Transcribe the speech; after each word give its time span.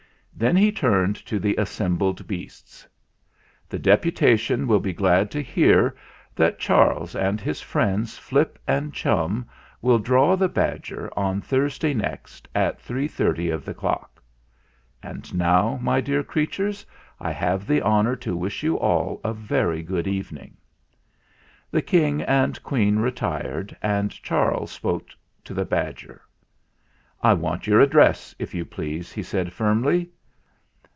Then 0.33 0.55
he 0.55 0.71
turned 0.71 1.17
to 1.27 1.37
the 1.37 1.55
assembled 1.57 2.25
beasts: 2.25 2.87
"The 3.69 3.77
Deputation 3.77 4.65
will 4.65 4.79
be 4.79 4.93
glad 4.93 5.29
to 5.31 5.41
hear 5.43 5.95
that 6.35 6.57
Charles 6.57 7.15
and 7.15 7.39
his 7.39 7.61
friends 7.61 8.17
Flip 8.17 8.57
and 8.67 8.91
Chum 8.91 9.45
will 9.83 9.99
draw 9.99 10.35
the 10.35 10.49
badger 10.49 11.11
on 11.15 11.41
Thursday 11.41 11.93
next, 11.93 12.47
at 12.55 12.81
three 12.81 13.07
thirty 13.07 13.51
of 13.51 13.63
the 13.65 13.73
clock. 13.75 14.23
And 15.03 15.31
now, 15.35 15.77
my 15.79 15.99
dear 16.01 16.23
crea 16.23 16.47
tures, 16.47 16.85
I 17.19 17.31
have 17.31 17.67
the 17.67 17.81
honour 17.83 18.15
to 18.15 18.35
wish 18.35 18.63
you 18.63 18.79
all 18.79 19.21
a 19.23 19.33
very 19.35 19.83
good 19.83 20.07
evening!" 20.07 20.57
The 21.69 21.83
King 21.83 22.23
and 22.23 22.63
Queen 22.63 22.97
retired, 22.97 23.77
and 23.83 24.09
Charles 24.23 24.71
spoke 24.71 25.09
to 25.43 25.53
the 25.53 25.65
badger. 25.65 26.23
"I 27.21 27.33
want 27.35 27.67
your 27.67 27.79
address, 27.81 28.33
if 28.39 28.55
you 28.55 28.65
please," 28.65 29.11
he 29.11 29.21
said 29.21 29.53
firmly. 29.53 30.09